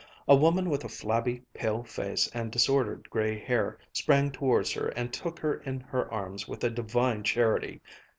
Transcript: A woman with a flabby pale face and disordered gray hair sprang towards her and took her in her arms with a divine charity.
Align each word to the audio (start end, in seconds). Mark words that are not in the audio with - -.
A 0.27 0.35
woman 0.35 0.71
with 0.71 0.83
a 0.83 0.89
flabby 0.89 1.43
pale 1.53 1.83
face 1.83 2.27
and 2.33 2.51
disordered 2.51 3.07
gray 3.11 3.37
hair 3.37 3.77
sprang 3.93 4.31
towards 4.31 4.73
her 4.73 4.87
and 4.87 5.13
took 5.13 5.37
her 5.37 5.57
in 5.61 5.79
her 5.81 6.11
arms 6.11 6.47
with 6.47 6.63
a 6.63 6.71
divine 6.71 7.21
charity. 7.23 7.83